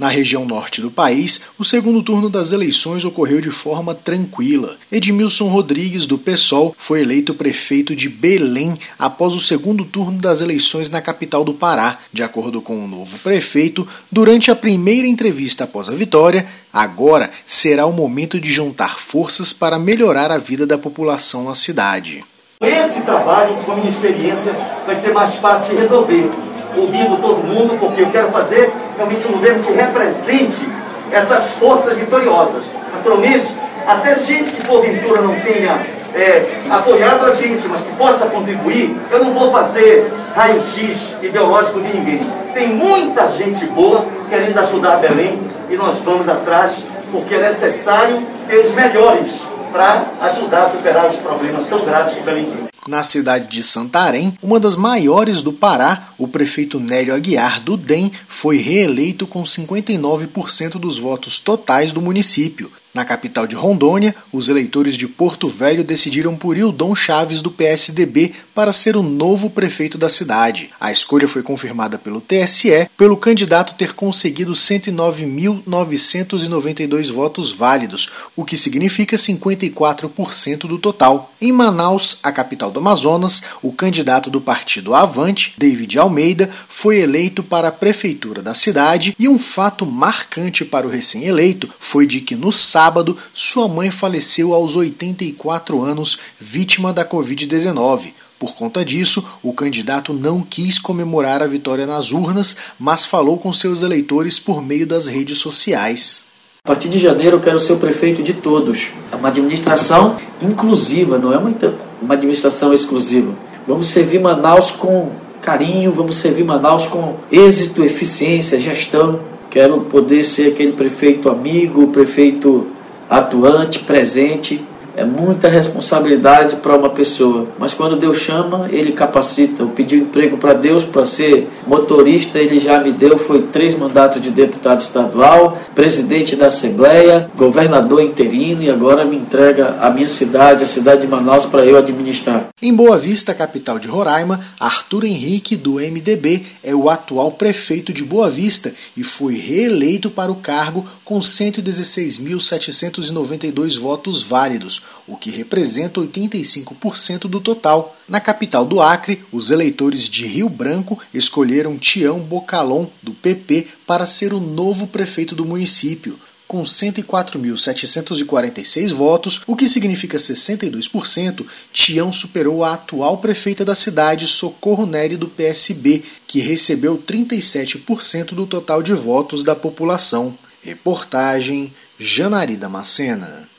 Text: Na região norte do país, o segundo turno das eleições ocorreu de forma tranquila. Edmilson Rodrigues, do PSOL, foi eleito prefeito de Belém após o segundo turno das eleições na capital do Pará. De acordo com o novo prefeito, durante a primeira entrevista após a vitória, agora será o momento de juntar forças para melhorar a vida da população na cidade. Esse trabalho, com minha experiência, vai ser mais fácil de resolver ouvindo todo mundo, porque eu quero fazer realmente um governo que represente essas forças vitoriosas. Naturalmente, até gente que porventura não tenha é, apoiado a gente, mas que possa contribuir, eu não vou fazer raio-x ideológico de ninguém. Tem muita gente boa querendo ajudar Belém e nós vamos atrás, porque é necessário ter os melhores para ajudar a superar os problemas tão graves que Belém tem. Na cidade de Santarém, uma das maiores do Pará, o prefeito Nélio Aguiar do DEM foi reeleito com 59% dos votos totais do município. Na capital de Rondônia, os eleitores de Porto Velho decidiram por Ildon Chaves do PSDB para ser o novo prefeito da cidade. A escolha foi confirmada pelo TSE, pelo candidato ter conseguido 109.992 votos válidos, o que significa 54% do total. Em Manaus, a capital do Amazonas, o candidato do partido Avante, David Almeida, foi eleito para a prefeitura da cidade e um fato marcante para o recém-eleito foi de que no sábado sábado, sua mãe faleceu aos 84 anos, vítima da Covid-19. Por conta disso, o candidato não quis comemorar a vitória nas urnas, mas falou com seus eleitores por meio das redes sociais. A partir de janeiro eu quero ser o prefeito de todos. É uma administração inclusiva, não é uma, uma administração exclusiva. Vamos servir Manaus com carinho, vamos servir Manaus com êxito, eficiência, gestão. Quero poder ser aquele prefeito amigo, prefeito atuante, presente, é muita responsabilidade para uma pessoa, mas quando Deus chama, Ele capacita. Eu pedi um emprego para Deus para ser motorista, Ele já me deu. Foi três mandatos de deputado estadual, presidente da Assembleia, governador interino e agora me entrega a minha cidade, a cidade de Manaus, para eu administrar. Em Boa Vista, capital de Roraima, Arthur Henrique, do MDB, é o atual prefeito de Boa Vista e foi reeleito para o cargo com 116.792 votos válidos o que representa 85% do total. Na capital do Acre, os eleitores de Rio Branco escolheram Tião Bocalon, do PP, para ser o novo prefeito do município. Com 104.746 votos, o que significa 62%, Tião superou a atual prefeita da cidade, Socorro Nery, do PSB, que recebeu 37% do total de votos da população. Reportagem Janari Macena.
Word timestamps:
Na 0.00 0.08
região 0.08 0.46
norte 0.46 0.80
do 0.80 0.90
país, 0.90 1.42
o 1.58 1.64
segundo 1.64 2.02
turno 2.02 2.30
das 2.30 2.52
eleições 2.52 3.04
ocorreu 3.04 3.38
de 3.38 3.50
forma 3.50 3.94
tranquila. 3.94 4.78
Edmilson 4.90 5.46
Rodrigues, 5.48 6.06
do 6.06 6.16
PSOL, 6.16 6.74
foi 6.78 7.02
eleito 7.02 7.34
prefeito 7.34 7.94
de 7.94 8.08
Belém 8.08 8.78
após 8.98 9.34
o 9.34 9.40
segundo 9.40 9.84
turno 9.84 10.18
das 10.18 10.40
eleições 10.40 10.88
na 10.88 11.02
capital 11.02 11.44
do 11.44 11.52
Pará. 11.52 11.98
De 12.10 12.22
acordo 12.22 12.62
com 12.62 12.82
o 12.82 12.88
novo 12.88 13.18
prefeito, 13.18 13.86
durante 14.10 14.50
a 14.50 14.56
primeira 14.56 15.06
entrevista 15.06 15.64
após 15.64 15.90
a 15.90 15.92
vitória, 15.92 16.46
agora 16.72 17.30
será 17.44 17.84
o 17.84 17.92
momento 17.92 18.40
de 18.40 18.50
juntar 18.50 18.98
forças 18.98 19.52
para 19.52 19.78
melhorar 19.78 20.32
a 20.32 20.38
vida 20.38 20.66
da 20.66 20.78
população 20.78 21.44
na 21.44 21.54
cidade. 21.54 22.24
Esse 22.62 23.02
trabalho, 23.02 23.54
com 23.64 23.76
minha 23.76 23.90
experiência, 23.90 24.54
vai 24.86 24.98
ser 24.98 25.12
mais 25.12 25.34
fácil 25.34 25.76
de 25.76 25.82
resolver 25.82 26.49
ouvindo 26.80 27.20
todo 27.20 27.46
mundo, 27.46 27.78
porque 27.78 28.02
eu 28.02 28.10
quero 28.10 28.30
fazer 28.30 28.72
realmente 28.96 29.26
um 29.26 29.32
governo 29.32 29.62
que 29.62 29.72
represente 29.72 30.68
essas 31.12 31.52
forças 31.52 31.94
vitoriosas. 31.96 32.62
Naturalmente, 32.94 33.54
até 33.86 34.14
gente 34.16 34.50
que 34.50 34.66
porventura 34.66 35.22
não 35.22 35.34
tenha 35.40 35.80
é, 36.14 36.44
apoiado 36.70 37.26
a 37.26 37.34
gente, 37.34 37.66
mas 37.68 37.80
que 37.82 37.94
possa 37.96 38.26
contribuir, 38.26 38.96
eu 39.10 39.24
não 39.24 39.32
vou 39.32 39.50
fazer 39.52 40.12
raio-x 40.34 41.14
ideológico 41.22 41.80
de 41.80 41.96
ninguém. 41.96 42.20
Tem 42.52 42.68
muita 42.68 43.28
gente 43.28 43.64
boa 43.66 44.04
querendo 44.28 44.58
ajudar 44.58 44.96
Belém 44.96 45.40
e 45.68 45.76
nós 45.76 45.98
vamos 45.98 46.28
atrás, 46.28 46.72
porque 47.12 47.34
é 47.34 47.48
necessário 47.48 48.20
ter 48.48 48.58
os 48.58 48.72
melhores 48.72 49.40
para 49.72 50.04
ajudar 50.22 50.62
a 50.64 50.68
superar 50.68 51.06
os 51.06 51.16
problemas 51.16 51.66
tão 51.68 51.84
graves 51.84 52.14
que 52.14 52.22
Belém 52.22 52.44
tem. 52.44 52.69
Na 52.88 53.02
cidade 53.02 53.48
de 53.48 53.62
Santarém, 53.62 54.36
uma 54.42 54.58
das 54.58 54.74
maiores 54.74 55.42
do 55.42 55.52
Pará, 55.52 56.14
o 56.16 56.26
prefeito 56.26 56.80
Nélio 56.80 57.14
Aguiar 57.14 57.60
do 57.60 57.76
DEM 57.76 58.10
foi 58.26 58.56
reeleito 58.56 59.26
com 59.26 59.42
59% 59.42 60.78
dos 60.78 60.98
votos 60.98 61.38
totais 61.38 61.92
do 61.92 62.00
município. 62.00 62.72
Na 62.92 63.04
capital 63.04 63.46
de 63.46 63.54
Rondônia, 63.54 64.12
os 64.32 64.48
eleitores 64.48 64.96
de 64.96 65.06
Porto 65.06 65.48
Velho 65.48 65.84
decidiram 65.84 66.34
por 66.34 66.56
Ildon 66.56 66.92
Chaves 66.92 67.40
do 67.40 67.48
PSDB 67.48 68.32
para 68.52 68.72
ser 68.72 68.96
o 68.96 69.02
novo 69.02 69.48
prefeito 69.48 69.96
da 69.96 70.08
cidade. 70.08 70.70
A 70.80 70.90
escolha 70.90 71.28
foi 71.28 71.40
confirmada 71.40 71.96
pelo 71.96 72.20
TSE, 72.20 72.90
pelo 72.96 73.16
candidato 73.16 73.74
ter 73.74 73.92
conseguido 73.92 74.50
109.992 74.52 77.12
votos 77.12 77.52
válidos, 77.52 78.10
o 78.34 78.44
que 78.44 78.56
significa 78.56 79.14
54% 79.14 80.66
do 80.66 80.76
total. 80.76 81.32
Em 81.40 81.52
Manaus, 81.52 82.18
a 82.24 82.32
capital 82.32 82.72
do 82.72 82.80
Amazonas, 82.80 83.40
o 83.62 83.72
candidato 83.72 84.28
do 84.30 84.40
partido 84.40 84.96
Avante, 84.96 85.54
David 85.56 85.96
Almeida, 85.96 86.50
foi 86.68 86.98
eleito 86.98 87.44
para 87.44 87.68
a 87.68 87.72
prefeitura 87.72 88.42
da 88.42 88.52
cidade 88.52 89.14
e 89.16 89.28
um 89.28 89.38
fato 89.38 89.86
marcante 89.86 90.64
para 90.64 90.88
o 90.88 90.90
recém-eleito 90.90 91.70
foi 91.78 92.04
de 92.04 92.20
que 92.20 92.34
no 92.34 92.50
sábado 92.50 92.79
sábado, 92.80 93.14
sua 93.34 93.68
mãe 93.68 93.90
faleceu 93.90 94.54
aos 94.54 94.74
84 94.74 95.82
anos, 95.82 96.18
vítima 96.38 96.94
da 96.94 97.04
Covid-19. 97.04 98.14
Por 98.38 98.54
conta 98.54 98.82
disso, 98.82 99.22
o 99.42 99.52
candidato 99.52 100.14
não 100.14 100.40
quis 100.40 100.78
comemorar 100.78 101.42
a 101.42 101.46
vitória 101.46 101.86
nas 101.86 102.10
urnas, 102.10 102.56
mas 102.78 103.04
falou 103.04 103.36
com 103.36 103.52
seus 103.52 103.82
eleitores 103.82 104.38
por 104.38 104.62
meio 104.62 104.86
das 104.86 105.06
redes 105.06 105.36
sociais. 105.36 106.28
A 106.64 106.68
partir 106.68 106.88
de 106.88 106.98
janeiro 106.98 107.36
eu 107.36 107.40
quero 107.40 107.60
ser 107.60 107.74
o 107.74 107.76
prefeito 107.76 108.22
de 108.22 108.32
todos. 108.32 108.86
É 109.12 109.16
uma 109.16 109.28
administração 109.28 110.16
inclusiva, 110.40 111.18
não 111.18 111.34
é 111.34 111.36
uma, 111.36 111.54
uma 112.00 112.14
administração 112.14 112.72
exclusiva. 112.72 113.34
Vamos 113.68 113.88
servir 113.88 114.20
Manaus 114.20 114.70
com 114.70 115.10
carinho, 115.42 115.92
vamos 115.92 116.16
servir 116.16 116.44
Manaus 116.44 116.86
com 116.86 117.16
êxito, 117.30 117.84
eficiência, 117.84 118.58
gestão. 118.58 119.20
Quero 119.50 119.80
poder 119.80 120.22
ser 120.22 120.52
aquele 120.52 120.72
prefeito 120.72 121.28
amigo, 121.28 121.88
prefeito 121.88 122.68
atuante, 123.08 123.80
presente, 123.80 124.62
é 125.00 125.04
muita 125.04 125.48
responsabilidade 125.48 126.56
para 126.56 126.76
uma 126.76 126.90
pessoa, 126.90 127.48
mas 127.58 127.72
quando 127.72 127.96
Deus 127.96 128.18
chama, 128.18 128.68
Ele 128.70 128.92
capacita. 128.92 129.62
Eu 129.62 129.68
pedi 129.68 129.96
um 129.96 130.00
emprego 130.00 130.36
para 130.36 130.52
Deus 130.52 130.84
para 130.84 131.06
ser 131.06 131.48
motorista, 131.66 132.38
Ele 132.38 132.58
já 132.58 132.78
me 132.78 132.92
deu. 132.92 133.16
Foi 133.16 133.40
três 133.44 133.74
mandatos 133.74 134.20
de 134.20 134.30
deputado 134.30 134.82
estadual, 134.82 135.58
presidente 135.74 136.36
da 136.36 136.48
Assembleia, 136.48 137.30
governador 137.34 138.02
interino 138.02 138.62
e 138.62 138.68
agora 138.68 139.06
me 139.06 139.16
entrega 139.16 139.78
a 139.80 139.88
minha 139.88 140.08
cidade, 140.08 140.64
a 140.64 140.66
cidade 140.66 141.00
de 141.00 141.06
Manaus, 141.06 141.46
para 141.46 141.64
eu 141.64 141.78
administrar. 141.78 142.48
Em 142.60 142.74
Boa 142.74 142.98
Vista, 142.98 143.32
capital 143.32 143.78
de 143.78 143.88
Roraima, 143.88 144.38
Arthur 144.60 145.04
Henrique, 145.04 145.56
do 145.56 145.76
MDB, 145.76 146.44
é 146.62 146.74
o 146.74 146.90
atual 146.90 147.32
prefeito 147.32 147.90
de 147.90 148.04
Boa 148.04 148.28
Vista 148.28 148.70
e 148.94 149.02
foi 149.02 149.34
reeleito 149.34 150.10
para 150.10 150.30
o 150.30 150.36
cargo 150.36 150.84
com 151.06 151.18
116.792 151.20 153.78
votos 153.78 154.22
válidos 154.22 154.89
o 155.06 155.16
que 155.16 155.30
representa 155.30 156.00
85% 156.00 157.20
do 157.22 157.40
total. 157.40 157.96
Na 158.08 158.20
capital 158.20 158.64
do 158.64 158.80
Acre, 158.80 159.24
os 159.32 159.50
eleitores 159.50 160.08
de 160.08 160.24
Rio 160.26 160.48
Branco 160.48 160.96
escolheram 161.12 161.76
Tião 161.76 162.20
Bocalon, 162.20 162.86
do 163.02 163.12
PP, 163.12 163.66
para 163.86 164.06
ser 164.06 164.32
o 164.32 164.40
novo 164.40 164.86
prefeito 164.86 165.34
do 165.34 165.44
município. 165.44 166.18
Com 166.46 166.62
104.746 166.64 168.92
votos, 168.92 169.42
o 169.46 169.54
que 169.54 169.68
significa 169.68 170.16
62%, 170.18 171.46
Tião 171.72 172.12
superou 172.12 172.64
a 172.64 172.74
atual 172.74 173.18
prefeita 173.18 173.64
da 173.64 173.76
cidade, 173.76 174.26
Socorro 174.26 174.84
Nery, 174.84 175.16
do 175.16 175.28
PSB, 175.28 176.02
que 176.26 176.40
recebeu 176.40 176.98
37% 176.98 178.34
do 178.34 178.46
total 178.46 178.82
de 178.82 178.92
votos 178.92 179.44
da 179.44 179.54
população. 179.54 180.36
Reportagem 180.60 181.72
Janari 181.98 182.56
Macena. 182.56 183.49